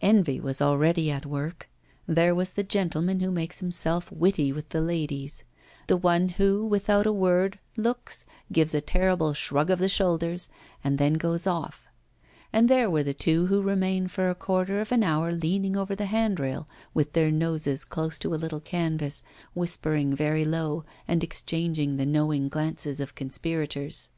Envy 0.00 0.38
was 0.38 0.62
already 0.62 1.10
at 1.10 1.26
work; 1.26 1.68
there 2.06 2.36
was 2.36 2.52
the 2.52 2.62
gentleman 2.62 3.18
who 3.18 3.32
makes 3.32 3.58
himself 3.58 4.12
witty 4.12 4.52
with 4.52 4.68
the 4.68 4.80
ladies; 4.80 5.42
the 5.88 5.96
one 5.96 6.28
who, 6.28 6.64
without 6.64 7.04
a 7.04 7.12
word, 7.12 7.58
looks, 7.76 8.24
gives 8.52 8.74
a 8.74 8.80
terrible 8.80 9.34
shrug 9.34 9.70
of 9.70 9.80
the 9.80 9.88
shoulders, 9.88 10.48
and 10.84 10.98
then 10.98 11.14
goes 11.14 11.48
off; 11.48 11.88
and 12.52 12.68
there 12.68 12.88
were 12.88 13.02
the 13.02 13.12
two 13.12 13.46
who 13.46 13.60
remain 13.60 14.06
for 14.06 14.30
a 14.30 14.36
quarter 14.36 14.80
of 14.80 14.92
an 14.92 15.02
hour 15.02 15.32
leaning 15.32 15.76
over 15.76 15.96
the 15.96 16.06
handrail, 16.06 16.68
with 16.94 17.12
their 17.12 17.32
noses 17.32 17.84
close 17.84 18.18
to 18.20 18.32
a 18.32 18.36
little 18.38 18.60
canvas, 18.60 19.24
whispering 19.52 20.14
very 20.14 20.44
low 20.44 20.84
and 21.08 21.24
exchanging 21.24 21.96
the 21.96 22.06
knowing 22.06 22.48
glances 22.48 23.00
of 23.00 23.16
conspirators. 23.16 24.10